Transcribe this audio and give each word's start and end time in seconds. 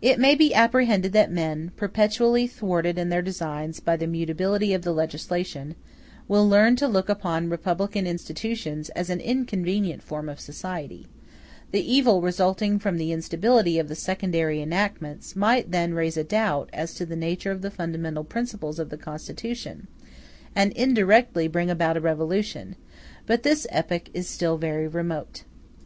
It 0.00 0.18
may 0.18 0.34
be 0.34 0.54
apprehended 0.54 1.12
that 1.12 1.30
men, 1.30 1.72
perpetually 1.76 2.46
thwarted 2.46 2.96
in 2.96 3.10
their 3.10 3.20
designs 3.20 3.78
by 3.78 3.94
the 3.94 4.06
mutability 4.06 4.72
of 4.72 4.80
the 4.84 4.90
legislation, 4.94 5.74
will 6.28 6.48
learn 6.48 6.76
to 6.76 6.88
look 6.88 7.10
upon 7.10 7.50
republican 7.50 8.06
institutions 8.06 8.88
as 8.96 9.10
an 9.10 9.20
inconvenient 9.20 10.02
form 10.02 10.30
of 10.30 10.40
society; 10.40 11.06
the 11.72 11.82
evil 11.94 12.22
resulting 12.22 12.78
from 12.78 12.96
the 12.96 13.12
instability 13.12 13.78
of 13.78 13.88
the 13.88 13.94
secondary 13.94 14.62
enactments 14.62 15.36
might 15.36 15.70
then 15.72 15.92
raise 15.92 16.16
a 16.16 16.24
doubt 16.24 16.70
as 16.72 16.94
to 16.94 17.04
the 17.04 17.14
nature 17.14 17.50
of 17.50 17.60
the 17.60 17.70
fundamental 17.70 18.24
principles 18.24 18.78
of 18.78 18.88
the 18.88 18.96
Constitution, 18.96 19.88
and 20.56 20.72
indirectly 20.72 21.48
bring 21.48 21.68
about 21.68 21.98
a 21.98 22.00
revolution; 22.00 22.76
but 23.26 23.42
this 23.42 23.66
epoch 23.68 24.08
is 24.14 24.26
still 24.26 24.56
very 24.56 24.88
remote. 24.88 25.42